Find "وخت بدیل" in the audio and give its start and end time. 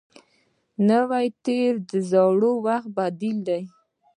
2.65-3.37